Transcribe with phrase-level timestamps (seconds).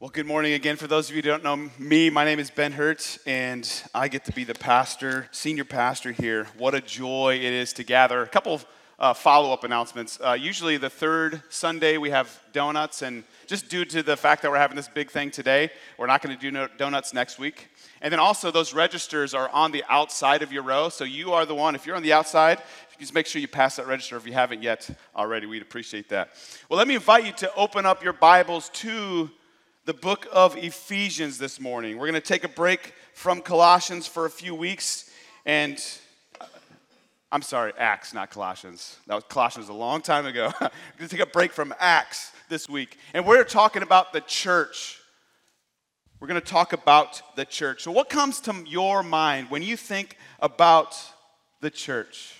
[0.00, 0.76] Well, good morning again.
[0.76, 4.06] For those of you who don't know me, my name is Ben Hertz, and I
[4.06, 6.46] get to be the pastor, senior pastor here.
[6.56, 8.22] What a joy it is to gather.
[8.22, 8.66] A couple of
[9.00, 10.20] uh, follow up announcements.
[10.24, 14.52] Uh, usually, the third Sunday, we have donuts, and just due to the fact that
[14.52, 15.68] we're having this big thing today,
[15.98, 17.66] we're not going to do no donuts next week.
[18.00, 21.44] And then also, those registers are on the outside of your row, so you are
[21.44, 21.74] the one.
[21.74, 22.62] If you're on the outside,
[23.00, 25.46] just make sure you pass that register if you haven't yet already.
[25.46, 26.30] We'd appreciate that.
[26.68, 29.30] Well, let me invite you to open up your Bibles to
[29.88, 31.96] the book of Ephesians this morning.
[31.96, 35.08] We're going to take a break from Colossians for a few weeks,
[35.46, 35.82] and
[36.38, 36.44] uh,
[37.32, 38.98] I'm sorry, Acts, not Colossians.
[39.06, 40.52] That was Colossians a long time ago.
[40.60, 44.20] We're going to take a break from Acts this week, and we're talking about the
[44.20, 45.00] church.
[46.20, 47.84] We're going to talk about the church.
[47.84, 51.02] So, what comes to your mind when you think about
[51.62, 52.34] the church?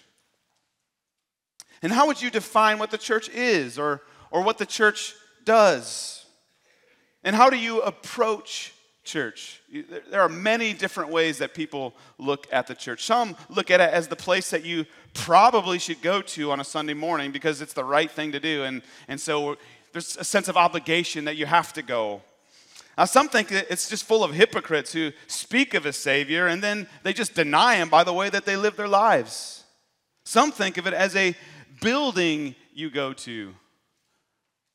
[1.81, 5.15] And how would you define what the church is or, or what the church
[5.47, 6.18] does?
[7.25, 8.73] And how do you approach
[9.05, 9.61] church?
[10.11, 13.05] There are many different ways that people look at the church.
[13.05, 16.65] Some look at it as the place that you probably should go to on a
[16.65, 18.65] Sunday morning because it's the right thing to do.
[18.65, 19.57] And, and so
[19.93, 22.23] there's a sense of obligation that you have to go.
[22.97, 26.89] Now, some think it's just full of hypocrites who speak of a Savior and then
[27.05, 29.65] they just deny Him by the way that they live their lives.
[30.25, 31.35] Some think of it as a
[31.81, 33.55] building you go to.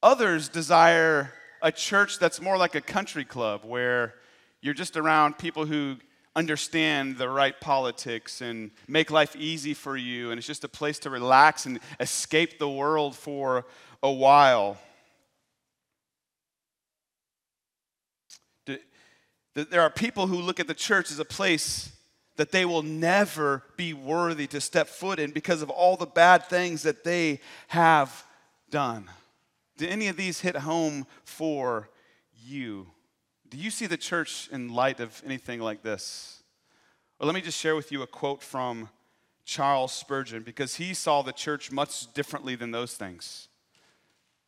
[0.02, 1.34] Others desire
[1.64, 4.16] a church that's more like a country club where
[4.62, 5.96] you're just around people who
[6.36, 11.00] understand the right politics and make life easy for you, and it's just a place
[11.00, 13.66] to relax and escape the world for
[14.04, 14.78] a while.
[19.56, 21.92] There are people who look at the church as a place
[22.36, 26.48] that they will never be worthy to step foot in because of all the bad
[26.48, 28.26] things that they have
[28.72, 29.08] done.
[29.84, 31.90] Do any of these hit home for
[32.42, 32.88] you?
[33.50, 36.42] Do you see the church in light of anything like this?
[37.20, 38.88] Well, let me just share with you a quote from
[39.44, 43.50] Charles Spurgeon because he saw the church much differently than those things.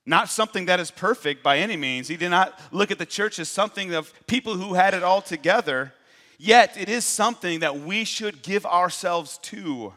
[0.06, 2.08] Not something that is perfect by any means.
[2.08, 5.22] He did not look at the church as something of people who had it all
[5.22, 5.94] together,
[6.38, 9.92] yet it is something that we should give ourselves to.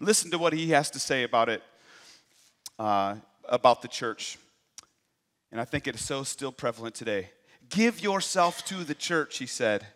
[0.00, 1.62] Listen to what he has to say about it,
[2.78, 3.14] uh,
[3.48, 4.36] about the church.
[5.50, 7.30] And I think it is so still prevalent today.
[7.68, 9.86] Give yourself to the church, he said.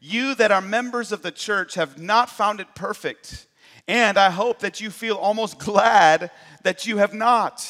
[0.00, 3.46] You that are members of the church have not found it perfect.
[3.86, 6.30] And I hope that you feel almost glad
[6.62, 7.66] that you have not.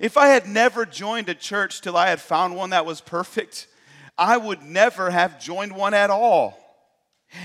[0.00, 3.68] If I had never joined a church till I had found one that was perfect,
[4.16, 6.58] I would never have joined one at all.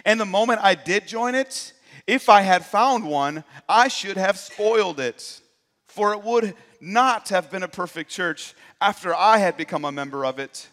[0.06, 1.74] And the moment I did join it,
[2.08, 5.42] if I had found one, I should have spoiled it.
[5.88, 10.26] For it would not have been a perfect church after I had become a member
[10.26, 10.68] of it.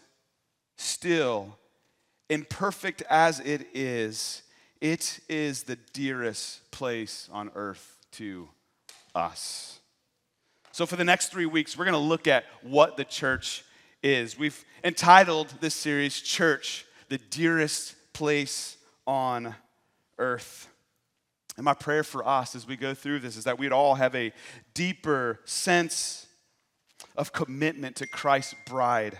[0.77, 1.57] Still,
[2.29, 4.43] imperfect as it is,
[4.81, 8.49] it is the dearest place on earth to
[9.15, 9.79] us.
[10.71, 13.63] So, for the next three weeks, we're going to look at what the church
[14.01, 14.37] is.
[14.37, 19.55] We've entitled this series, Church, the Dearest Place on
[20.17, 20.70] Earth.
[21.61, 24.15] And my prayer for us as we go through this is that we'd all have
[24.15, 24.33] a
[24.73, 26.25] deeper sense
[27.15, 29.15] of commitment to Christ's bride.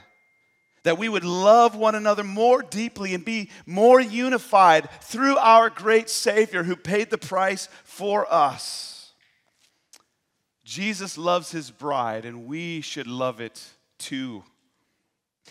[0.81, 6.09] That we would love one another more deeply and be more unified through our great
[6.09, 9.11] Savior who paid the price for us.
[10.63, 13.63] Jesus loves his bride, and we should love it
[13.99, 14.43] too.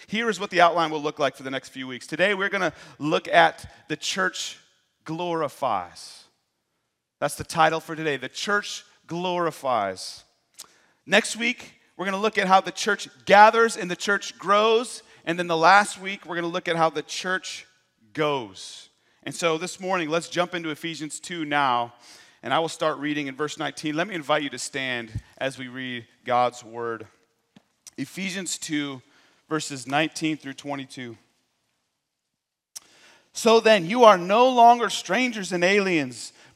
[0.08, 2.08] Here is what the outline will look like for the next few weeks.
[2.08, 4.58] Today, we're going to look at the church
[5.04, 6.24] glorifies.
[7.20, 8.16] That's the title for today.
[8.16, 10.24] The church glorifies.
[11.04, 15.02] Next week, we're going to look at how the church gathers and the church grows.
[15.26, 17.66] And then the last week, we're going to look at how the church
[18.14, 18.88] goes.
[19.22, 21.92] And so this morning, let's jump into Ephesians 2 now.
[22.42, 23.94] And I will start reading in verse 19.
[23.94, 27.06] Let me invite you to stand as we read God's word.
[27.98, 29.02] Ephesians 2,
[29.46, 31.18] verses 19 through 22.
[33.34, 36.32] So then, you are no longer strangers and aliens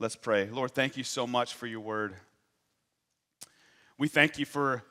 [0.00, 0.48] Let's pray.
[0.50, 2.16] Lord, thank you so much for your word.
[3.96, 4.82] We thank you for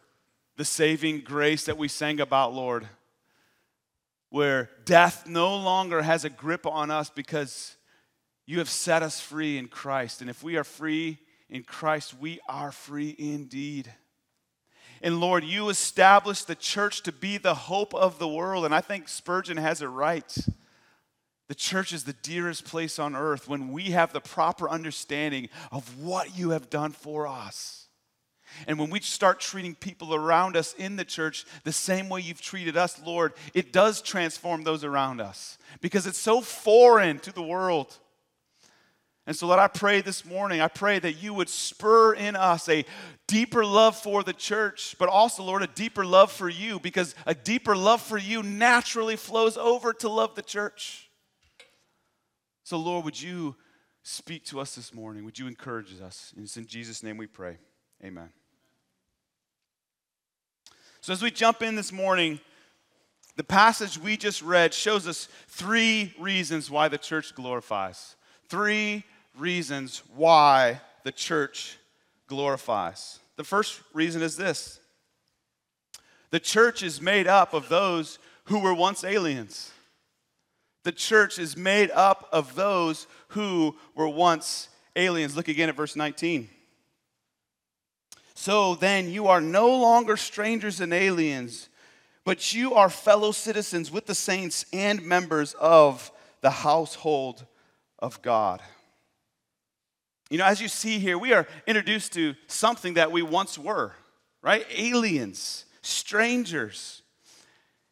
[0.56, 2.88] the saving grace that we sang about, Lord.
[4.34, 7.76] where death no longer has a grip on us because
[8.48, 10.22] you have set us free in Christ.
[10.22, 11.20] And if we are free
[11.52, 13.94] in Christ, we are free indeed.
[15.04, 18.66] And Lord, you established the church to be the hope of the world.
[18.66, 20.36] And I think Spurgeon has it right.
[21.50, 26.00] The church is the dearest place on earth when we have the proper understanding of
[26.02, 27.88] what you have done for us.
[28.68, 32.42] And when we start treating people around us in the church the same way you've
[32.42, 37.42] treated us, Lord, it does transform those around us because it's so foreign to the
[37.42, 37.98] world.
[39.26, 42.68] And so, Lord, I pray this morning, I pray that you would spur in us
[42.68, 42.86] a
[43.28, 47.34] deeper love for the church, but also, Lord, a deeper love for you because a
[47.34, 51.10] deeper love for you naturally flows over to love the church.
[52.64, 53.56] So, Lord, would you
[54.04, 55.26] speak to us this morning?
[55.26, 56.32] Would you encourage us?
[56.36, 57.58] And it's in Jesus' name we pray.
[58.04, 58.30] Amen.
[61.02, 62.40] So, as we jump in this morning,
[63.36, 68.16] the passage we just read shows us three reasons why the church glorifies.
[68.48, 69.04] Three
[69.38, 71.78] reasons why the church
[72.28, 73.20] glorifies.
[73.36, 74.80] The first reason is this
[76.32, 79.73] the church is made up of those who were once aliens.
[80.84, 85.36] The church is made up of those who were once aliens.
[85.36, 86.50] Look again at verse 19.
[88.36, 91.70] So then you are no longer strangers and aliens,
[92.26, 97.46] but you are fellow citizens with the saints and members of the household
[98.00, 98.62] of God.
[100.30, 103.94] You know, as you see here, we are introduced to something that we once were,
[104.42, 104.66] right?
[104.76, 107.03] Aliens, strangers.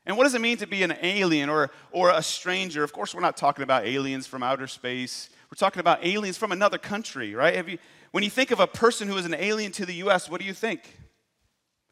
[0.05, 2.83] And what does it mean to be an alien or, or a stranger?
[2.83, 5.29] Of course, we're not talking about aliens from outer space.
[5.51, 7.67] We're talking about aliens from another country, right?
[7.67, 7.77] You,
[8.11, 10.47] when you think of a person who is an alien to the US, what do
[10.47, 10.97] you think?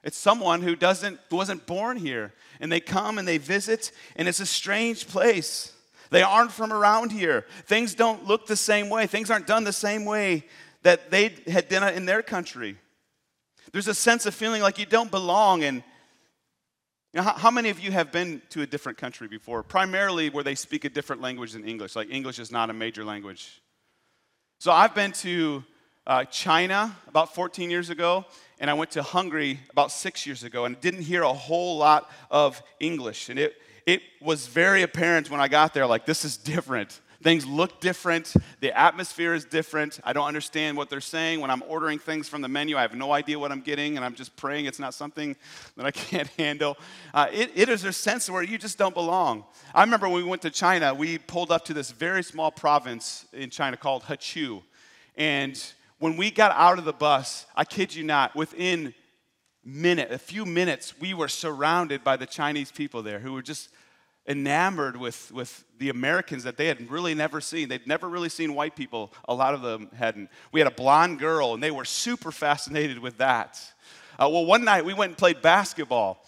[0.04, 4.40] It's someone who doesn't wasn't born here and they come and they visit and it's
[4.40, 5.74] a strange place.
[6.10, 7.46] They aren't from around here.
[7.66, 9.08] Things don't look the same way.
[9.08, 10.46] Things aren't done the same way
[10.84, 12.78] that they had done it in their country.
[13.72, 15.84] There's a sense of feeling like you don't belong and
[17.16, 19.64] how, how, many of you have been to a different country before?
[19.64, 23.04] Primarily where they speak a different language than English, like English is not a major
[23.04, 23.62] language.
[24.60, 25.64] So I've been to
[26.06, 28.26] uh, China about 14 years ago,
[28.60, 32.12] and I went to Hungary about six years ago and didn't hear a whole lot
[32.30, 33.30] of English.
[33.30, 33.56] And it,
[33.86, 37.00] it was very apparent when I got there like, this is different.
[37.22, 38.34] Things look different.
[38.62, 40.00] The atmosphere is different.
[40.06, 41.42] I don't understand what they're saying.
[41.42, 44.06] When I'm ordering things from the menu, I have no idea what I'm getting, and
[44.06, 45.36] I'm just praying it's not something
[45.76, 46.78] that I can't handle.
[47.14, 49.44] Uh, it, it is a sense where you just don't belong.
[49.76, 53.26] I remember when we went to China, we pulled up to this very small province
[53.34, 54.64] in China called Hachou.
[55.18, 55.62] And
[56.00, 58.94] when we got out of the bus, I kid you not, within
[59.66, 63.68] minute, a few minutes, we were surrounded by the Chinese people there who were just
[64.30, 67.68] enamored with, with the Americans that they had really never seen.
[67.68, 70.30] They'd never really seen white people, a lot of them hadn't.
[70.52, 73.60] We had a blonde girl, and they were super fascinated with that.
[74.20, 76.24] Uh, well, one night we went and played basketball.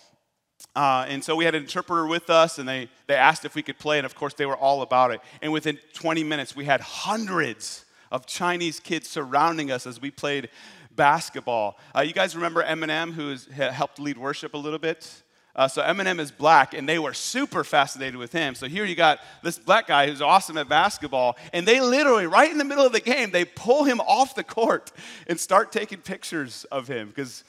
[0.75, 3.61] Uh, and so we had an interpreter with us, and they, they asked if we
[3.61, 5.21] could play, and of course they were all about it.
[5.41, 10.49] And within 20 minutes, we had hundreds of Chinese kids surrounding us as we played
[10.95, 11.77] basketball.
[11.95, 15.23] Uh, you guys remember Eminem, who has helped lead worship a little bit?
[15.55, 18.55] Uh, so Eminem is black, and they were super fascinated with him.
[18.55, 22.49] So here you got this black guy who's awesome at basketball, and they literally, right
[22.49, 24.91] in the middle of the game, they pull him off the court
[25.27, 27.43] and start taking pictures of him because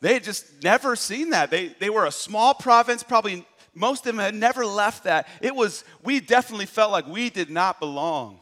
[0.00, 1.50] they had just never seen that.
[1.50, 5.28] They, they were a small province, probably most of them had never left that.
[5.40, 8.40] It was, we definitely felt like we did not belong.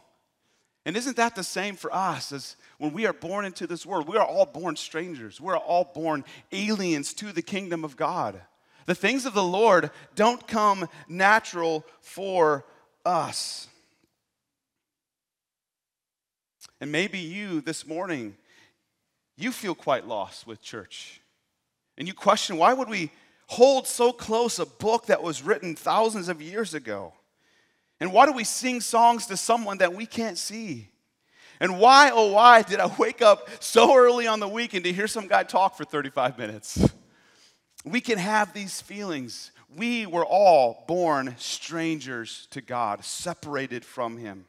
[0.85, 4.09] And isn't that the same for us as when we are born into this world?
[4.09, 5.41] We are all born strangers.
[5.41, 8.41] We're all born aliens to the kingdom of God.
[8.87, 12.65] The things of the Lord don't come natural for
[13.05, 13.69] us.
[16.81, 18.37] And maybe you this morning,
[19.37, 21.21] you feel quite lost with church.
[21.99, 23.11] And you question why would we
[23.49, 27.13] hold so close a book that was written thousands of years ago?
[27.99, 30.91] And why do we sing songs to someone that we can't see?
[31.59, 35.07] And why, oh, why did I wake up so early on the weekend to hear
[35.07, 36.95] some guy talk for 35 minutes?
[37.87, 39.53] We can have these feelings.
[39.77, 44.47] We were all born strangers to God, separated from Him.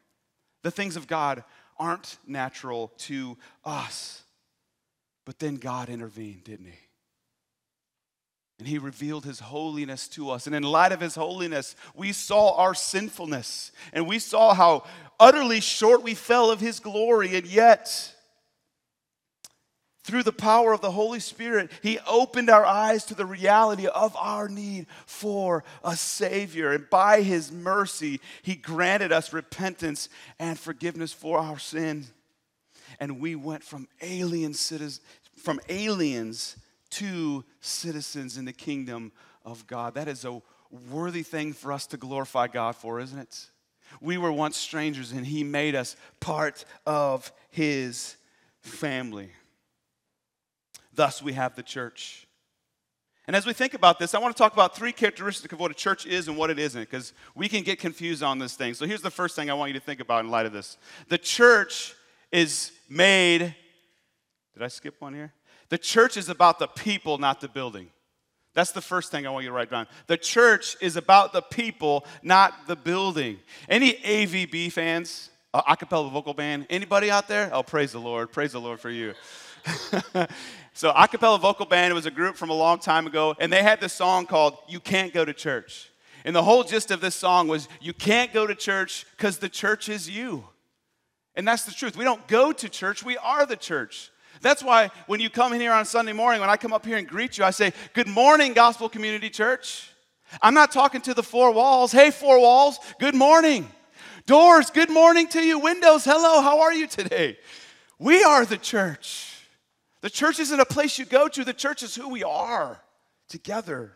[0.63, 1.43] The things of God
[1.77, 4.23] aren't natural to us.
[5.25, 6.87] But then God intervened, didn't He?
[8.59, 10.47] And he revealed his holiness to us.
[10.47, 14.83] And in light of his holiness, we saw our sinfulness and we saw how
[15.19, 17.35] utterly short we fell of his glory.
[17.35, 18.15] And yet,
[20.07, 24.15] through the power of the Holy Spirit, He opened our eyes to the reality of
[24.15, 26.71] our need for a Savior.
[26.71, 30.07] And by His mercy, He granted us repentance
[30.39, 32.05] and forgiveness for our sin.
[33.01, 35.01] And we went from alien citizens,
[35.35, 36.55] from aliens
[36.91, 39.11] to citizens in the kingdom
[39.43, 39.95] of God.
[39.95, 40.41] That is a
[40.89, 43.49] worthy thing for us to glorify God for, isn't it?
[43.99, 48.15] We were once strangers, and He made us part of His
[48.61, 49.31] family.
[50.97, 52.27] Thus, we have the church.
[53.27, 55.69] And as we think about this, I want to talk about three characteristics of what
[55.69, 58.73] a church is and what it isn't, because we can get confused on this thing.
[58.73, 60.77] So here's the first thing I want you to think about in light of this
[61.07, 61.93] the church
[62.31, 63.55] is made.
[64.53, 65.33] Did I skip one here?
[65.69, 67.89] The church is about the people, not the building.
[68.55, 69.85] That's the first thing I want you to write down.
[70.07, 73.37] The church is about the people, not the building.
[73.69, 75.29] Any AVB fans?
[75.53, 76.65] Uh, Acappella Vocal Band?
[76.71, 77.51] Anybody out there?
[77.53, 78.31] Oh, praise the Lord.
[78.31, 79.13] Praise the Lord for you.
[80.77, 83.81] so, Acappella Vocal Band was a group from a long time ago, and they had
[83.81, 85.89] this song called You Can't Go to Church.
[86.23, 89.49] And the whole gist of this song was you can't go to church because the
[89.49, 90.47] church is you.
[91.33, 91.97] And that's the truth.
[91.97, 94.11] We don't go to church, we are the church.
[94.41, 96.97] That's why when you come in here on Sunday morning, when I come up here
[96.97, 99.89] and greet you, I say, Good morning, Gospel Community Church.
[100.43, 101.91] I'm not talking to the four walls.
[101.91, 103.67] Hey, four walls, good morning.
[104.27, 105.57] Doors, good morning to you.
[105.57, 107.39] Windows, hello, how are you today?
[107.97, 109.36] We are the church.
[110.01, 112.81] The church isn't a place you go to, the church is who we are
[113.27, 113.93] together.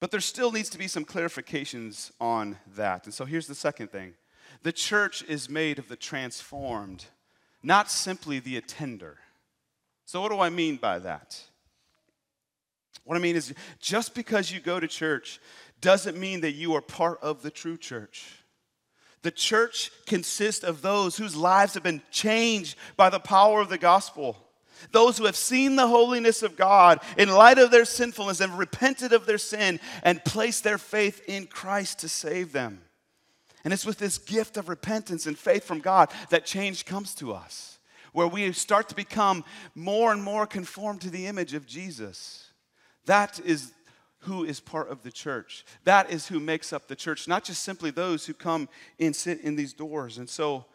[0.00, 3.04] But there still needs to be some clarifications on that.
[3.04, 4.14] And so here's the second thing
[4.62, 7.06] the church is made of the transformed,
[7.62, 9.18] not simply the attender.
[10.06, 11.40] So, what do I mean by that?
[13.04, 15.40] What I mean is, just because you go to church
[15.80, 18.39] doesn't mean that you are part of the true church.
[19.22, 23.78] The church consists of those whose lives have been changed by the power of the
[23.78, 24.36] gospel.
[24.92, 29.12] Those who have seen the holiness of God in light of their sinfulness and repented
[29.12, 32.80] of their sin and placed their faith in Christ to save them.
[33.62, 37.34] And it's with this gift of repentance and faith from God that change comes to
[37.34, 37.78] us,
[38.12, 42.48] where we start to become more and more conformed to the image of Jesus.
[43.04, 43.72] That is
[44.20, 45.64] who is part of the church.
[45.84, 49.40] That is who makes up the church, not just simply those who come and sit
[49.40, 50.18] in these doors.
[50.18, 50.66] And so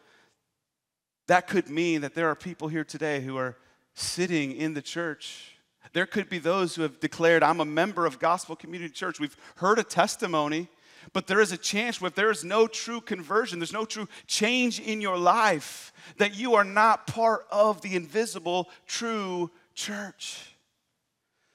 [1.28, 3.56] that could mean that there are people here today who are
[3.94, 5.56] sitting in the church.
[5.92, 9.20] There could be those who have declared, I'm a member of Gospel Community Church.
[9.20, 10.68] We've heard a testimony,
[11.12, 14.80] but there is a chance where there is no true conversion, there's no true change
[14.80, 20.55] in your life, that you are not part of the invisible true church.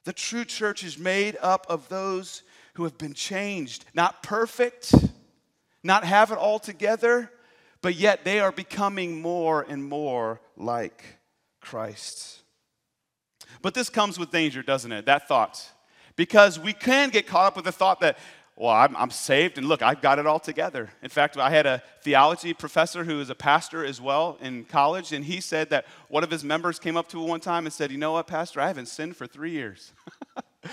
[0.04, 2.44] The true church is made up of those
[2.74, 4.94] who have been changed, not perfect,
[5.84, 7.32] not have it all together,
[7.82, 11.04] but yet they are becoming more and more like
[11.60, 12.42] Christ.
[13.62, 15.06] But this comes with danger, doesn't it?
[15.06, 15.72] That thought.
[16.16, 18.18] Because we can get caught up with the thought that,
[18.62, 20.92] well, I'm, I'm, saved and look, I've got it all together.
[21.02, 25.14] In fact, I had a theology professor who is a pastor as well in college,
[25.14, 27.74] and he said that one of his members came up to him one time and
[27.74, 29.94] said, You know what, Pastor, I haven't sinned for three years.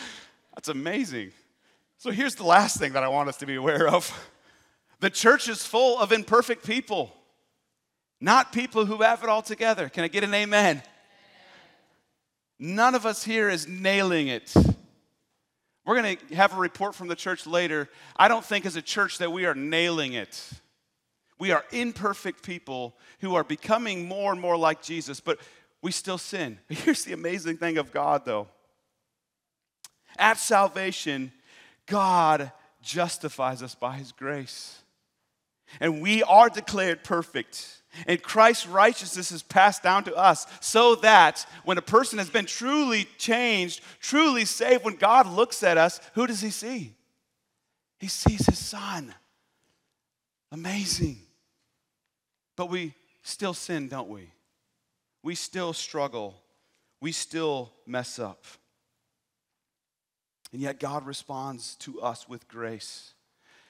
[0.54, 1.32] That's amazing.
[1.96, 4.12] So here's the last thing that I want us to be aware of
[5.00, 7.14] the church is full of imperfect people,
[8.20, 9.88] not people who have it all together.
[9.88, 10.82] Can I get an amen?
[12.58, 14.52] None of us here is nailing it.
[15.88, 17.88] We're going to have a report from the church later.
[18.14, 20.50] I don't think as a church that we are nailing it.
[21.38, 25.40] We are imperfect people who are becoming more and more like Jesus, but
[25.80, 26.58] we still sin.
[26.68, 28.48] Here's the amazing thing of God, though.
[30.18, 31.32] At salvation,
[31.86, 32.52] God
[32.82, 34.82] justifies us by his grace.
[35.80, 37.77] And we are declared perfect.
[38.06, 42.46] And Christ's righteousness is passed down to us so that when a person has been
[42.46, 46.94] truly changed, truly saved, when God looks at us, who does he see?
[47.98, 49.14] He sees his son.
[50.52, 51.18] Amazing.
[52.56, 54.30] But we still sin, don't we?
[55.22, 56.40] We still struggle.
[57.00, 58.44] We still mess up.
[60.52, 63.12] And yet God responds to us with grace.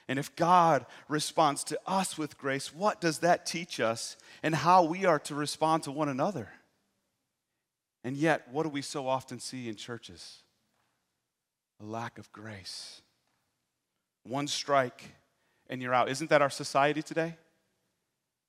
[0.08, 4.82] And if God responds to us with grace, what does that teach us and how
[4.82, 6.48] we are to respond to one another?
[8.02, 10.42] And yet, what do we so often see in churches?
[11.80, 13.02] A lack of grace.
[14.22, 15.04] One strike
[15.68, 16.08] and you're out.
[16.08, 17.36] Isn't that our society today?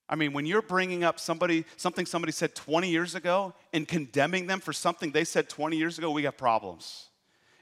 [0.08, 4.48] I mean, when you're bringing up somebody, something somebody said 20 years ago and condemning
[4.48, 7.09] them for something they said 20 years ago, we got problems.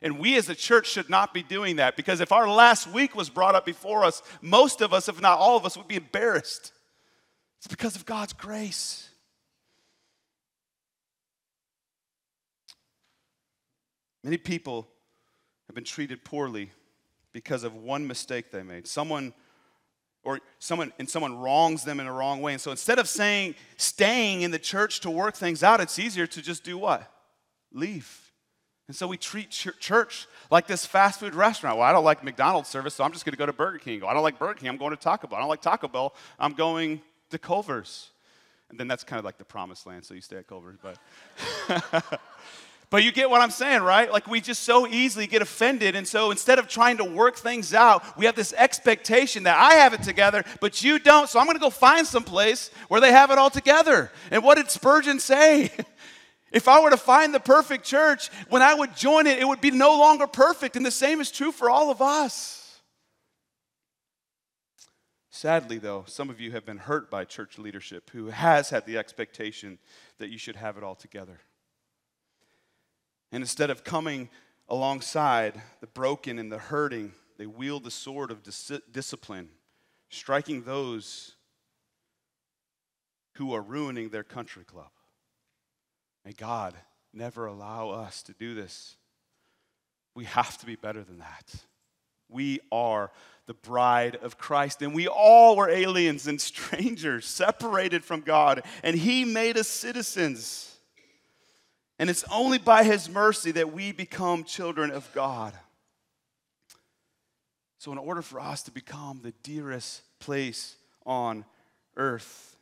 [0.02, 3.16] And we as a church should not be doing that because if our last week
[3.16, 5.96] was brought up before us, most of us, if not all of us, would be
[5.96, 6.72] embarrassed.
[7.58, 9.10] It's because of God's grace.
[14.24, 14.88] Many people
[15.68, 16.72] have been treated poorly
[17.32, 18.88] because of one mistake they made.
[18.88, 19.34] Someone
[20.24, 22.52] or someone and someone wrongs them in a wrong way.
[22.52, 26.28] And so instead of saying staying in the church to work things out, it's easier
[26.28, 27.10] to just do what?
[27.72, 28.27] Leave.
[28.88, 31.78] And so we treat church like this fast food restaurant.
[31.78, 34.04] Well, I don't like McDonald's service, so I'm just going to go to Burger King.
[34.04, 35.38] I don't like Burger King, I'm going to Taco Bell.
[35.38, 37.02] I don't like Taco Bell, I'm going
[37.32, 38.12] to Culver's.
[38.70, 40.78] And then that's kind of like the promised land, so you stay at Culver's.
[40.82, 41.00] But,
[42.90, 44.12] but you get what I'm saying, right?
[44.12, 45.96] Like we just so easily get offended.
[45.96, 49.76] And so instead of trying to work things out, we have this expectation that I
[49.76, 51.30] have it together, but you don't.
[51.30, 54.12] So I'm going to go find some place where they have it all together.
[54.32, 55.72] And what did Spurgeon say?
[56.58, 59.62] If I were to find the perfect church, when I would join it, it would
[59.62, 60.76] be no longer perfect.
[60.76, 62.82] And the same is true for all of us.
[65.30, 68.98] Sadly, though, some of you have been hurt by church leadership who has had the
[68.98, 69.78] expectation
[70.18, 71.42] that you should have it all together.
[73.32, 74.28] And instead of coming
[74.68, 79.50] alongside the broken and the hurting, they wield the sword of dis- discipline,
[80.10, 81.36] striking those
[83.36, 84.90] who are ruining their country club.
[86.28, 86.74] May God
[87.14, 88.98] never allow us to do this.
[90.14, 91.56] We have to be better than that.
[92.28, 93.12] We are
[93.46, 98.98] the bride of Christ, and we all were aliens and strangers, separated from God, and
[98.98, 100.76] He made us citizens.
[101.98, 105.54] And it's only by His mercy that we become children of God.
[107.78, 111.46] So, in order for us to become the dearest place on
[111.96, 112.58] earth,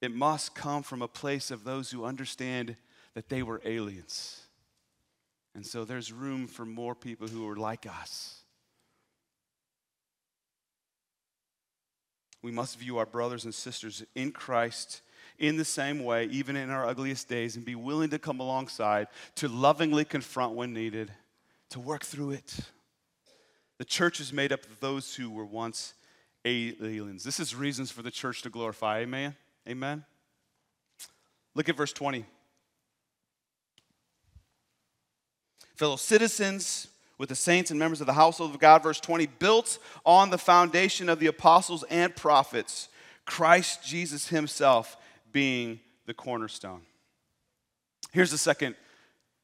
[0.00, 2.76] it must come from a place of those who understand
[3.16, 4.42] that they were aliens.
[5.54, 8.42] And so there's room for more people who are like us.
[12.42, 15.00] We must view our brothers and sisters in Christ
[15.38, 19.08] in the same way, even in our ugliest days, and be willing to come alongside
[19.36, 21.10] to lovingly confront when needed,
[21.70, 22.54] to work through it.
[23.78, 25.94] The church is made up of those who were once
[26.44, 27.24] aliens.
[27.24, 28.98] This is reasons for the church to glorify.
[28.98, 29.34] Amen?
[29.66, 30.04] Amen?
[31.54, 32.26] Look at verse 20.
[35.76, 38.82] Fellow citizens with the saints and members of the household of God.
[38.82, 42.88] Verse 20, built on the foundation of the apostles and prophets,
[43.24, 44.96] Christ Jesus himself
[45.32, 46.82] being the cornerstone.
[48.12, 48.74] Here's the second,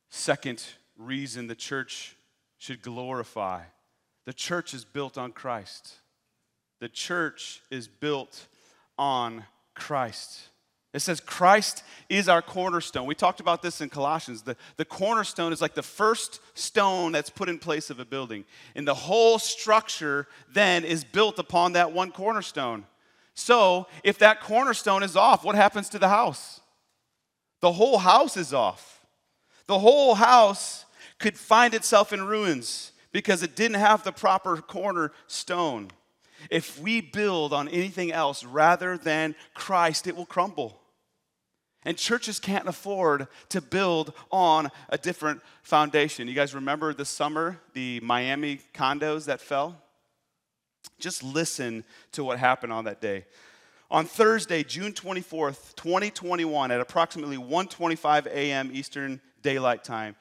[0.09, 0.64] second
[0.97, 2.16] reason the church
[2.59, 3.62] should glorify.
[4.25, 5.95] The church is built on Christ.
[6.81, 8.47] The church is built
[8.99, 10.40] on Christ.
[10.92, 13.07] It says Christ is our cornerstone.
[13.07, 14.42] We talked about this in Colossians.
[14.42, 18.44] The, the cornerstone is like the first stone that's put in place of a building.
[18.74, 22.85] And the whole structure then is built upon that one cornerstone.
[23.35, 26.61] So if that cornerstone is off, what happens to the house?
[27.61, 29.07] The whole house is off.
[29.66, 30.85] The whole house
[31.18, 35.88] could find itself in ruins because it didn't have the proper cornerstone.
[36.50, 40.82] If we build on anything else rather than Christ, it will crumble.
[41.85, 46.29] And churches can't afford to build on a different foundation.
[46.29, 49.77] You guys remember this summer, the Miami condos that fell?
[50.99, 53.25] Just listen to what happened on that day.
[53.90, 58.71] On Thursday, June 24th, 2021, at approximately 1:25 a.m.
[58.73, 60.16] Eastern Daylight Time,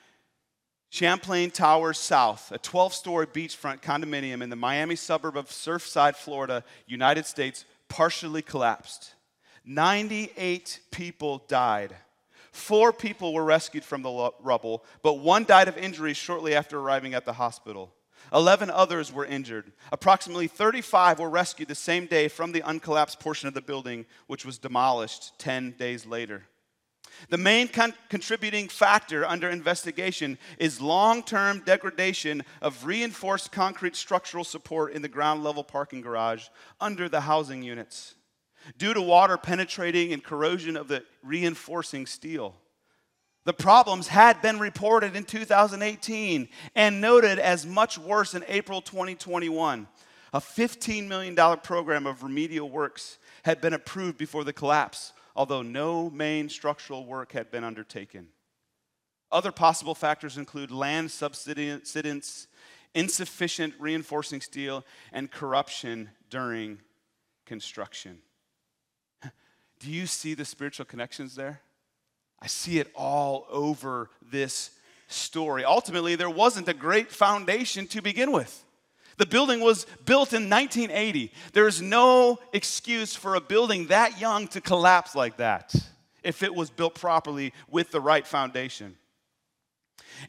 [0.90, 7.26] Champlain Towers South, a 12-story beachfront condominium in the Miami suburb of Surfside, Florida, United
[7.26, 9.14] States, partially collapsed.
[9.66, 11.96] 98 people died.
[12.52, 17.14] Four people were rescued from the rubble, but one died of injuries shortly after arriving
[17.14, 17.94] at the hospital.
[18.34, 19.72] 11 others were injured.
[19.92, 24.46] Approximately 35 were rescued the same day from the uncollapsed portion of the building, which
[24.46, 26.44] was demolished 10 days later.
[27.30, 34.44] The main con- contributing factor under investigation is long term degradation of reinforced concrete structural
[34.44, 36.48] support in the ground level parking garage
[36.80, 38.16] under the housing units
[38.78, 42.56] due to water penetrating and corrosion of the reinforcing steel.
[43.44, 49.88] The problems had been reported in 2018 and noted as much worse in April 2021.
[50.34, 56.10] A $15 million program of remedial works had been approved before the collapse, although no
[56.12, 58.28] main structural work had been undertaken.
[59.32, 62.48] Other possible factors include land subsidence,
[62.94, 66.80] insufficient reinforcing steel, and corruption during
[67.46, 68.20] construction.
[69.82, 71.60] Do you see the spiritual connections there?
[72.40, 74.70] I see it all over this
[75.08, 75.66] story.
[75.66, 78.64] Ultimately, there wasn't a great foundation to begin with.
[79.18, 81.32] The building was built in 1980.
[81.54, 85.74] There's no excuse for a building that young to collapse like that
[86.24, 88.96] if it was built properly with the right foundation.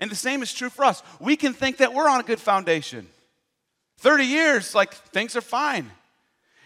[0.01, 1.03] And the same is true for us.
[1.21, 3.07] We can think that we're on a good foundation.
[3.99, 5.91] 30 years, like things are fine.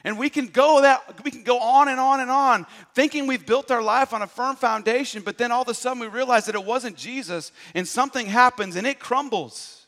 [0.04, 3.44] And we can go that we can go on and on and on thinking we've
[3.44, 6.46] built our life on a firm foundation, but then all of a sudden we realize
[6.46, 9.86] that it wasn't Jesus and something happens and it crumbles.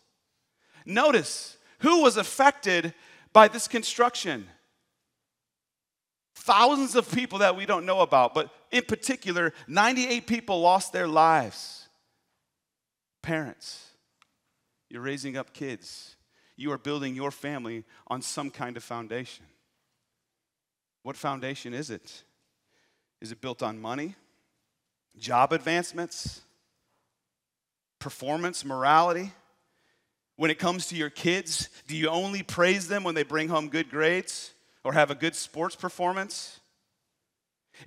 [0.84, 2.94] Notice who was affected
[3.32, 4.46] by this construction?
[6.34, 11.06] Thousands of people that we don't know about, but in particular, 98 people lost their
[11.06, 11.88] lives.
[13.22, 13.90] Parents,
[14.88, 16.16] you're raising up kids.
[16.56, 19.44] You are building your family on some kind of foundation.
[21.08, 22.22] What foundation is it?
[23.22, 24.14] Is it built on money,
[25.16, 26.42] job advancements,
[27.98, 29.32] performance, morality?
[30.36, 33.70] When it comes to your kids, do you only praise them when they bring home
[33.70, 34.52] good grades
[34.84, 36.60] or have a good sports performance?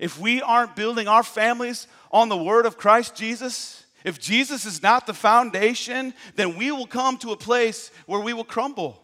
[0.00, 4.82] If we aren't building our families on the word of Christ Jesus, if Jesus is
[4.82, 9.00] not the foundation, then we will come to a place where we will crumble.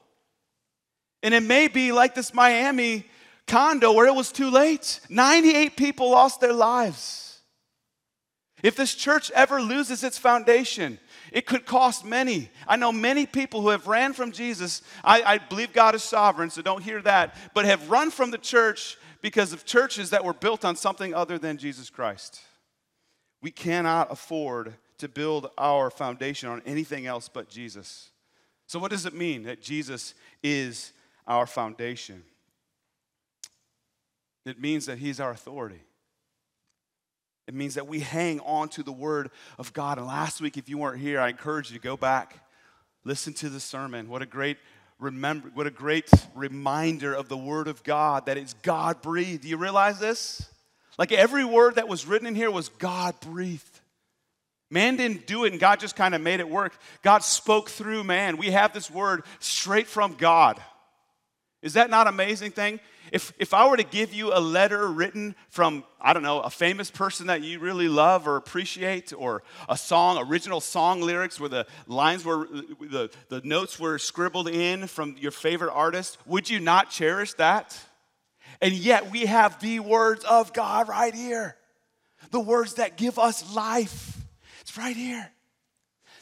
[1.22, 3.06] And it may be like this Miami
[3.48, 5.00] condo where it was too late.
[5.08, 7.40] 98 people lost their lives.
[8.62, 10.98] If this church ever loses its foundation,
[11.32, 12.50] it could cost many.
[12.66, 14.82] I know many people who have ran from Jesus.
[15.04, 18.38] I, I, believe God is sovereign, so don't hear that, but have run from the
[18.38, 22.40] church because of churches that were built on something other than Jesus Christ.
[23.42, 28.10] We cannot afford to build our foundation on anything else but Jesus.
[28.66, 30.92] So, what does it mean that Jesus is
[31.26, 32.24] our foundation?
[34.44, 35.82] It means that He's our authority.
[37.46, 39.98] It means that we hang on to the Word of God.
[39.98, 42.38] And last week, if you weren't here, I encourage you to go back,
[43.04, 44.08] listen to the sermon.
[44.08, 44.58] What a great
[44.98, 49.42] remember, what a great reminder of the Word of God that it's God breathed.
[49.42, 50.46] Do you realize this?
[50.98, 53.80] Like every word that was written in here was God breathed.
[54.70, 56.76] Man didn't do it and God just kind of made it work.
[57.02, 58.36] God spoke through man.
[58.36, 60.60] We have this word straight from God.
[61.62, 62.80] Is that not amazing thing?
[63.12, 66.50] If, if I were to give you a letter written from, I don't know, a
[66.50, 71.48] famous person that you really love or appreciate, or a song, original song lyrics where
[71.48, 72.48] the lines were,
[72.80, 77.78] the, the notes were scribbled in from your favorite artist, would you not cherish that?
[78.60, 81.56] And yet we have the words of God right here.
[82.30, 84.18] The words that give us life.
[84.60, 85.30] It's right here.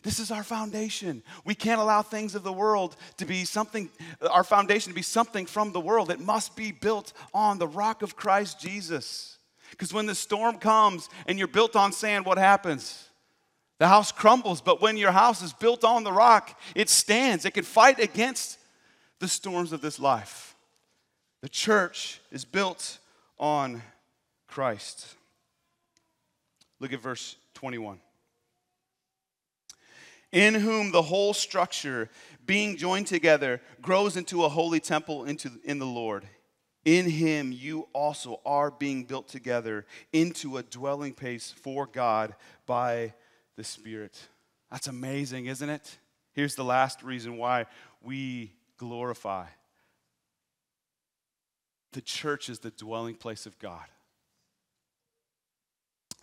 [0.06, 1.24] This is our foundation.
[1.44, 3.90] We can't allow things of the world to be something,
[4.30, 6.12] our foundation to be something from the world.
[6.12, 9.38] It must be built on the rock of Christ Jesus.
[9.72, 13.08] Because when the storm comes and you're built on sand, what happens?
[13.80, 17.44] The house crumbles, but when your house is built on the rock, it stands.
[17.44, 18.60] It can fight against
[19.18, 20.54] the storms of this life.
[21.42, 23.00] The church is built
[23.40, 23.82] on
[24.46, 25.16] Christ.
[26.78, 27.98] Look at verse 21
[30.36, 32.10] in whom the whole structure,
[32.44, 36.28] being joined together, grows into a holy temple into, in the Lord.
[36.84, 42.34] In him you also are being built together into a dwelling place for God
[42.66, 43.14] by
[43.56, 44.28] the Spirit.
[44.70, 45.96] That's amazing, isn't it?
[46.34, 47.64] Here's the last reason why
[48.02, 49.46] we glorify
[51.92, 53.86] the church is the dwelling place of God.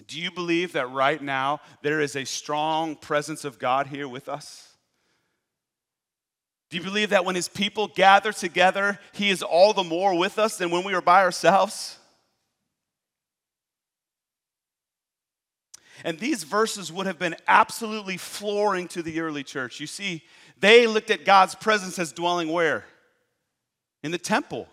[0.08, 4.28] Do you believe that right now there is a strong presence of God here with
[4.28, 4.70] us?
[6.70, 10.40] Do you believe that when his people gather together, he is all the more with
[10.40, 12.00] us than when we are by ourselves?
[16.04, 19.80] And these verses would have been absolutely flooring to the early church.
[19.80, 20.24] You see,
[20.60, 22.86] they looked at God's presence as dwelling where?
[24.02, 24.68] In the temple.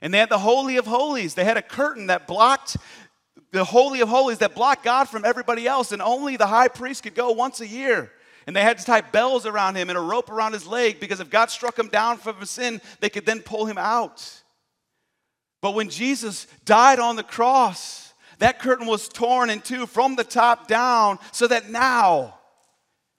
[0.00, 1.34] And they had the Holy of Holies.
[1.34, 2.76] They had a curtain that blocked
[3.50, 7.02] the Holy of Holies that blocked God from everybody else, and only the high priest
[7.02, 8.10] could go once a year.
[8.46, 11.20] And they had to tie bells around him and a rope around his leg because
[11.20, 14.42] if God struck him down for a sin, they could then pull him out.
[15.60, 20.24] But when Jesus died on the cross, that curtain was torn in two from the
[20.24, 22.34] top down so that now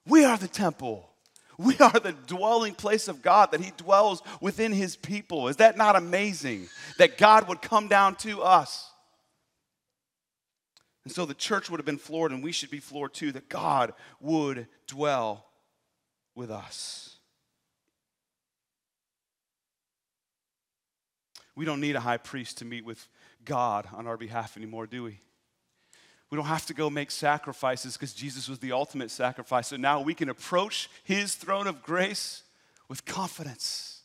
[0.05, 1.09] we are the temple.
[1.57, 5.47] We are the dwelling place of God, that He dwells within His people.
[5.47, 6.67] Is that not amazing?
[6.97, 8.91] That God would come down to us.
[11.03, 13.49] And so the church would have been floored, and we should be floored too, that
[13.49, 15.45] God would dwell
[16.35, 17.17] with us.
[21.55, 23.07] We don't need a high priest to meet with
[23.45, 25.19] God on our behalf anymore, do we?
[26.29, 29.67] We don't have to go make sacrifices because Jesus was the ultimate sacrifice.
[29.67, 32.41] So now we can approach his throne of grace
[32.87, 34.01] with confidence.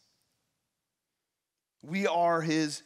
[1.83, 2.83] We are his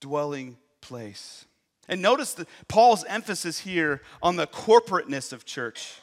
[0.00, 1.44] dwelling place.
[1.88, 5.94] And notice the, Paul's emphasis here on the corporateness of church.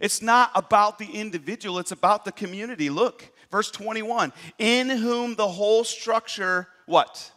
[0.00, 2.90] It's not about the individual, it's about the community.
[2.90, 7.32] Look, verse 21 in whom the whole structure, what?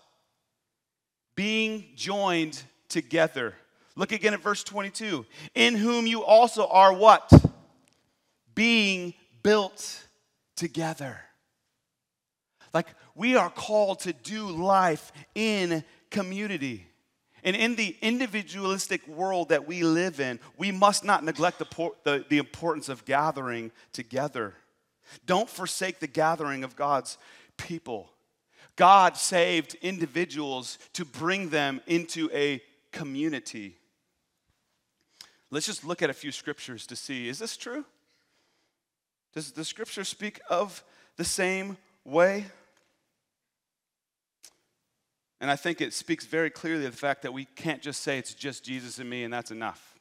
[1.36, 3.56] Being joined together.
[3.96, 5.26] Look again at verse 22.
[5.56, 7.32] In whom you also are what?
[8.56, 10.06] Being built
[10.56, 11.20] together.
[12.74, 16.89] Like we are called to do life in community.
[17.44, 22.26] And in the individualistic world that we live in, we must not neglect the, the,
[22.28, 24.54] the, importance of gathering together.
[25.26, 27.18] Don't forsake the gathering of God's
[27.58, 28.10] people.
[28.76, 33.76] God saved individuals to bring them into a community.
[35.52, 37.86] Let's just look at a few scriptures to see is this true?
[39.34, 40.84] Does the scripture speak of
[41.18, 42.46] the same way?
[45.42, 48.18] And I think it speaks very clearly of the fact that we can't just say
[48.18, 49.98] it's just Jesus and me and that's enough.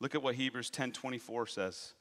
[0.00, 1.92] Look at what Hebrews 10 24 says.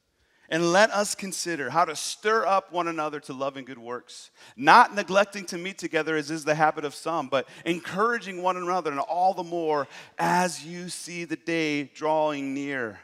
[0.52, 4.32] And let us consider how to stir up one another to love and good works,
[4.58, 8.90] not neglecting to meet together as is the habit of some, but encouraging one another,
[8.90, 9.88] and all the more
[10.18, 13.00] as you see the day drawing near.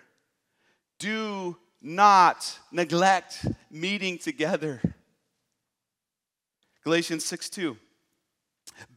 [0.98, 4.82] Do not neglect meeting together.
[6.84, 7.78] Galatians 6 2.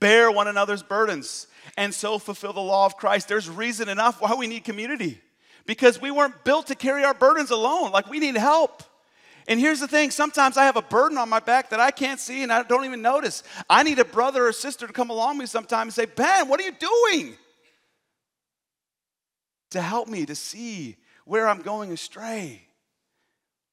[0.01, 3.29] Bear one another's burdens and so fulfill the law of Christ.
[3.29, 5.21] There's reason enough why we need community
[5.67, 7.91] because we weren't built to carry our burdens alone.
[7.91, 8.83] Like we need help.
[9.47, 12.21] And here's the thing sometimes I have a burden on my back that I can't
[12.21, 13.43] see and I don't even notice.
[13.69, 16.49] I need a brother or sister to come along with me sometime and say, Ben,
[16.49, 17.35] what are you doing?
[19.71, 22.68] To help me to see where I'm going astray.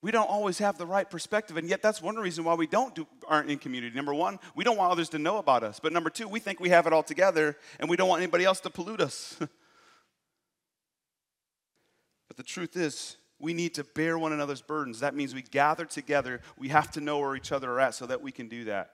[0.05, 2.93] We don't always have the right perspective, and yet that's one reason why we don't
[2.93, 3.95] do, aren't in community.
[3.95, 5.79] Number one, we don't want others to know about us.
[5.79, 8.45] But number two, we think we have it all together, and we don't want anybody
[8.45, 9.35] else to pollute us.
[9.39, 9.49] but
[12.37, 14.99] the truth is, we need to bear one another's burdens.
[14.99, 16.39] That means we gather together.
[16.55, 18.91] We have to know where each other are at so that we can do that.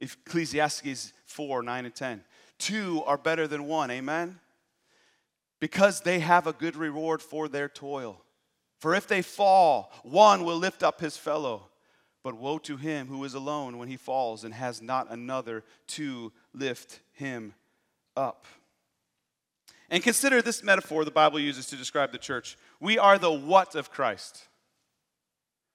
[0.00, 2.24] Ecclesiastes 4 9 and 10.
[2.58, 4.40] Two are better than one, amen?
[5.60, 8.21] Because they have a good reward for their toil.
[8.82, 11.68] For if they fall, one will lift up his fellow.
[12.24, 16.32] But woe to him who is alone when he falls and has not another to
[16.52, 17.54] lift him
[18.16, 18.44] up.
[19.88, 22.58] And consider this metaphor the Bible uses to describe the church.
[22.80, 24.48] We are the what of Christ?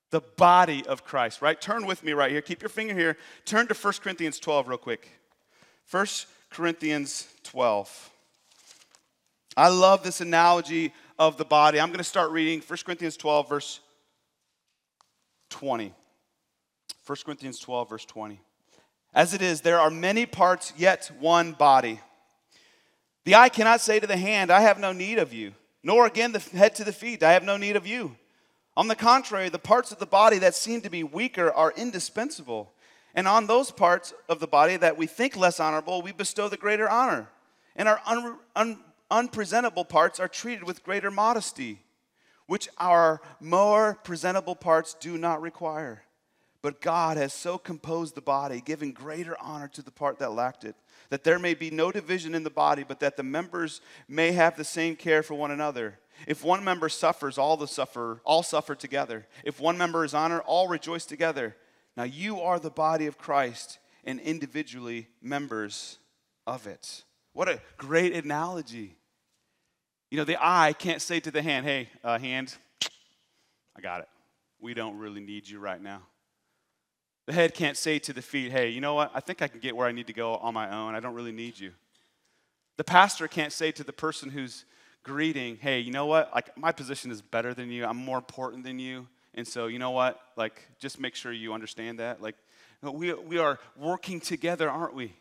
[0.09, 1.61] The body of Christ, right?
[1.61, 2.41] Turn with me right here.
[2.41, 3.15] Keep your finger here.
[3.45, 5.07] Turn to 1 Corinthians 12 real quick.
[5.89, 6.05] 1
[6.49, 8.11] Corinthians 12.
[9.55, 11.79] I love this analogy of the body.
[11.79, 13.79] I'm going to start reading 1 Corinthians 12, verse
[15.49, 15.93] 20.
[17.05, 18.39] 1 Corinthians 12, verse 20.
[19.13, 21.99] As it is, there are many parts, yet one body.
[23.25, 25.53] The eye cannot say to the hand, I have no need of you,
[25.83, 28.15] nor again the head to the feet, I have no need of you.
[28.75, 32.73] On the contrary, the parts of the body that seem to be weaker are indispensable.
[33.15, 36.57] And on those parts of the body that we think less honorable, we bestow the
[36.57, 37.27] greater honor.
[37.75, 41.79] And our un- un- unpresentable parts are treated with greater modesty,
[42.45, 46.03] which our more presentable parts do not require.
[46.61, 50.65] But God has so composed the body, giving greater honor to the part that lacked
[50.65, 50.75] it,
[51.09, 54.57] that there may be no division in the body, but that the members may have
[54.57, 55.99] the same care for one another.
[56.25, 59.27] If one member suffers, all the suffer, all suffer together.
[59.43, 61.55] If one member is honored, all rejoice together.
[61.95, 65.99] Now you are the body of Christ and individually members
[66.45, 67.03] of it.
[67.33, 68.96] What a great analogy.
[70.09, 72.55] You know, the eye can't say to the hand, hey, uh, hand,
[73.75, 74.07] I got it.
[74.59, 76.01] We don't really need you right now.
[77.25, 79.11] The head can't say to the feet, hey, you know what?
[79.13, 80.95] I think I can get where I need to go on my own.
[80.95, 81.71] I don't really need you.
[82.77, 84.63] The pastor can't say to the person who's
[85.03, 86.31] greeting, hey, you know what?
[86.33, 87.85] Like, my position is better than you.
[87.85, 89.07] I'm more important than you.
[89.33, 90.19] And so, you know what?
[90.37, 92.21] Like, just make sure you understand that.
[92.21, 92.35] Like,
[92.81, 95.13] we, we are working together, aren't we?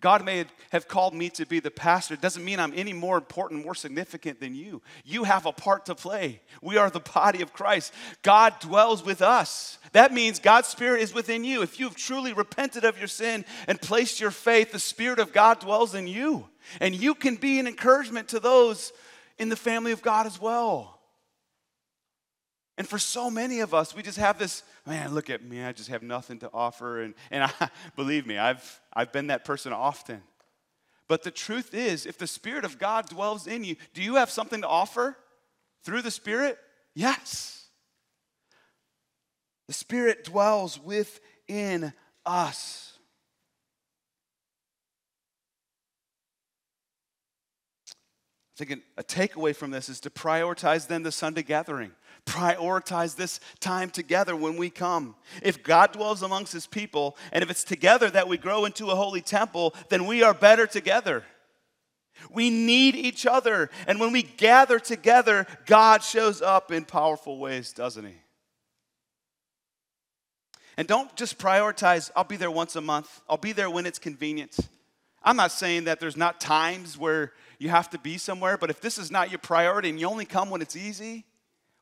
[0.00, 2.14] God may have called me to be the pastor.
[2.14, 4.80] It doesn't mean I'm any more important, more significant than you.
[5.04, 6.40] You have a part to play.
[6.62, 7.92] We are the body of Christ.
[8.22, 9.78] God dwells with us.
[9.92, 11.62] That means God's Spirit is within you.
[11.62, 15.58] If you've truly repented of your sin and placed your faith, the Spirit of God
[15.58, 16.46] dwells in you.
[16.80, 18.92] And you can be an encouragement to those
[19.36, 20.97] in the family of God as well.
[22.78, 25.72] And for so many of us, we just have this, man, look at me, I
[25.72, 27.02] just have nothing to offer.
[27.02, 30.22] And, and I, believe me, I've, I've been that person often.
[31.08, 34.30] But the truth is, if the Spirit of God dwells in you, do you have
[34.30, 35.16] something to offer
[35.82, 36.56] through the Spirit?
[36.94, 37.66] Yes.
[39.66, 41.92] The Spirit dwells within
[42.24, 42.87] us.
[48.58, 51.92] Thinking a takeaway from this is to prioritize then the Sunday gathering.
[52.26, 55.14] Prioritize this time together when we come.
[55.44, 58.96] If God dwells amongst his people, and if it's together that we grow into a
[58.96, 61.22] holy temple, then we are better together.
[62.32, 63.70] We need each other.
[63.86, 68.16] And when we gather together, God shows up in powerful ways, doesn't he?
[70.76, 74.00] And don't just prioritize, I'll be there once a month, I'll be there when it's
[74.00, 74.56] convenient.
[75.22, 78.80] I'm not saying that there's not times where you have to be somewhere, but if
[78.80, 81.24] this is not your priority and you only come when it's easy,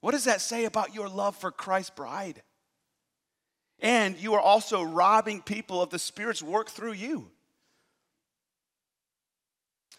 [0.01, 2.43] what does that say about your love for Christ's bride?
[3.81, 7.31] And you are also robbing people of the Spirit's work through you.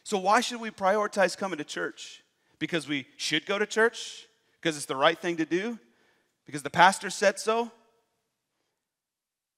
[0.04, 2.24] So, why should we prioritize coming to church?
[2.60, 4.26] Because we should go to church?
[4.60, 5.78] Because it's the right thing to do?
[6.46, 7.72] Because the pastor said so?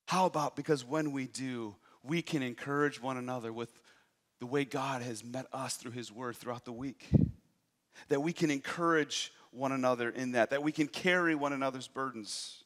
[0.08, 3.80] How about because when we do, we can encourage one another with
[4.40, 7.10] the way God has met us through His Word throughout the week?
[8.08, 12.64] That we can encourage one another in that, that we can carry one another's burdens.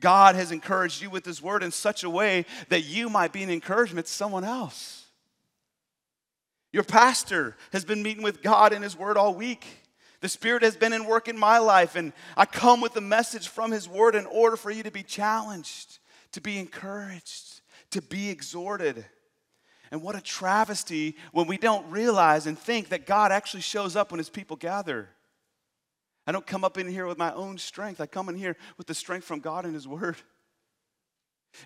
[0.00, 3.42] God has encouraged you with His Word in such a way that you might be
[3.42, 5.06] an encouragement to someone else.
[6.72, 9.66] Your pastor has been meeting with God in His Word all week.
[10.20, 13.48] The Spirit has been in work in my life, and I come with a message
[13.48, 15.98] from His Word in order for you to be challenged,
[16.32, 17.60] to be encouraged,
[17.92, 19.04] to be exhorted.
[19.90, 24.10] And what a travesty when we don't realize and think that God actually shows up
[24.10, 25.08] when His people gather.
[26.26, 28.86] I don't come up in here with my own strength, I come in here with
[28.86, 30.16] the strength from God and His Word.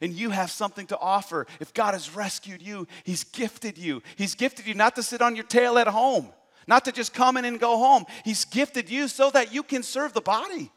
[0.00, 1.46] And you have something to offer.
[1.58, 4.02] If God has rescued you, He's gifted you.
[4.16, 6.30] He's gifted you not to sit on your tail at home.
[6.66, 8.04] Not to just come in and go home.
[8.24, 10.70] He's gifted you so that you can serve the body.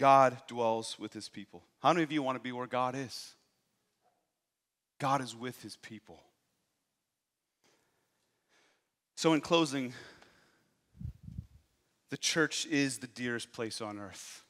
[0.00, 1.62] God dwells with his people.
[1.82, 3.34] How many of you want to be where God is?
[4.98, 6.18] God is with his people.
[9.14, 9.92] So, in closing,
[12.08, 14.42] the church is the dearest place on earth.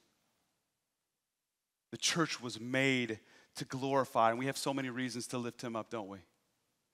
[1.91, 3.19] The church was made
[3.57, 6.19] to glorify, and we have so many reasons to lift him up, don't we?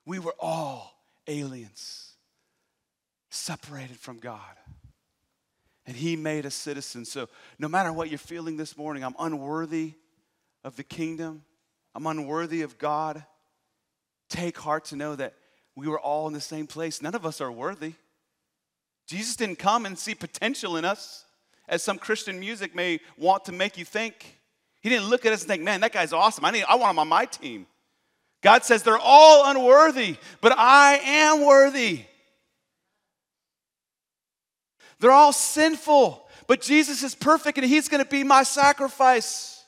[0.07, 2.15] We were all aliens,
[3.29, 4.57] separated from God.
[5.87, 7.11] And he made us citizens.
[7.11, 9.95] So, no matter what you're feeling this morning, I'm unworthy
[10.65, 11.45] of the kingdom,
[11.95, 13.25] I'm unworthy of God.
[14.29, 15.35] Take heart to know that
[15.77, 17.01] we were all in the same place.
[17.01, 17.95] None of us are worthy.
[19.07, 21.25] Jesus didn't come and see potential in us,
[21.69, 24.41] as some Christian music may want to make you think.
[24.81, 26.45] He didn't look at us and think, man, that guy's awesome.
[26.45, 27.67] I, need, I want him on my team.
[28.43, 32.05] God says they're all unworthy, but I am worthy.
[35.01, 39.65] They're all sinful, but Jesus is perfect and he's going to be my sacrifice.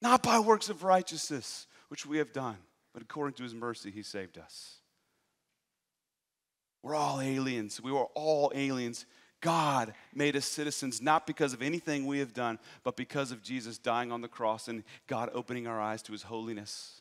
[0.00, 2.56] Not by works of righteousness, which we have done,
[2.92, 4.76] but according to his mercy, he saved us.
[6.82, 7.80] We're all aliens.
[7.82, 9.04] We were all aliens
[9.40, 13.78] God made us citizens not because of anything we have done, but because of Jesus
[13.78, 17.00] dying on the cross and God opening our eyes to his holiness.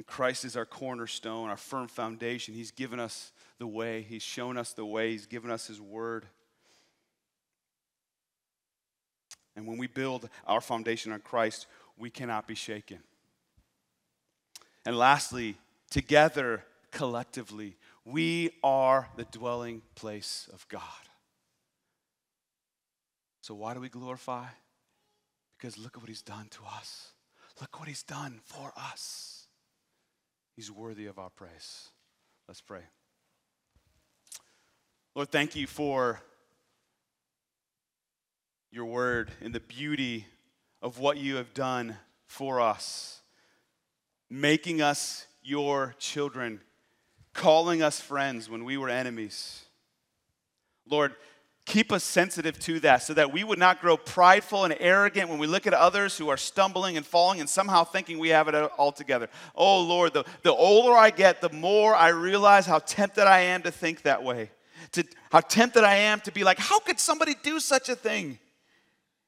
[0.00, 2.54] And Christ is our cornerstone, our firm foundation.
[2.54, 6.24] He's given us the way, He's shown us the way, He's given us His word.
[9.54, 11.66] And when we build our foundation on Christ,
[11.98, 13.00] we cannot be shaken.
[14.86, 15.58] And lastly,
[15.90, 20.80] together, collectively, we are the dwelling place of God.
[23.42, 24.46] So, why do we glorify?
[25.58, 27.10] Because look at what He's done to us.
[27.60, 29.39] Look what He's done for us.
[30.60, 31.88] He's worthy of our praise.
[32.46, 32.82] Let's pray.
[35.14, 36.20] Lord, thank you for
[38.70, 40.26] your word and the beauty
[40.82, 41.96] of what you have done
[42.26, 43.22] for us,
[44.28, 46.60] making us your children
[47.32, 49.64] calling us friends when we were enemies.
[50.86, 51.14] Lord,
[51.70, 55.38] keep us sensitive to that so that we would not grow prideful and arrogant when
[55.38, 58.54] we look at others who are stumbling and falling and somehow thinking we have it
[58.54, 59.28] all together.
[59.54, 63.62] Oh, Lord, the, the older I get, the more I realize how tempted I am
[63.62, 64.50] to think that way.
[64.92, 68.40] To, how tempted I am to be like, how could somebody do such a thing?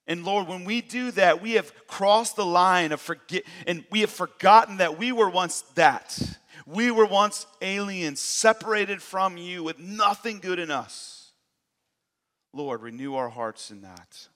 [0.08, 4.00] And Lord, when we do that, we have crossed the line of forget, and we
[4.00, 6.20] have forgotten that we were once that.
[6.66, 11.21] We were once aliens, separated from you with nothing good in us.
[12.52, 14.28] Lord, renew our hearts in that.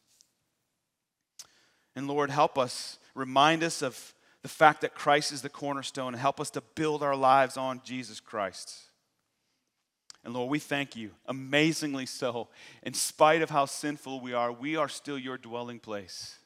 [1.95, 6.21] And Lord, help us, remind us of the fact that Christ is the cornerstone, and
[6.21, 8.75] help us to build our lives on Jesus Christ.
[10.25, 12.49] And Lord, we thank you, amazingly so.
[12.83, 16.37] In spite of how sinful we are, we are still your dwelling place.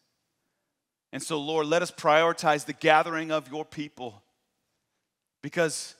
[1.12, 4.22] And so, Lord, let us prioritize the gathering of your people
[5.42, 5.94] because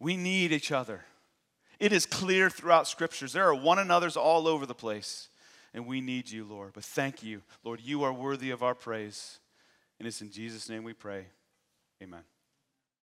[0.00, 1.04] we need each other.
[1.84, 3.34] It is clear throughout scriptures.
[3.34, 5.28] There are one another's all over the place,
[5.74, 6.70] and we need you, Lord.
[6.72, 7.78] But thank you, Lord.
[7.78, 9.38] You are worthy of our praise.
[9.98, 11.26] And it's in Jesus' name we pray.
[12.02, 12.22] Amen.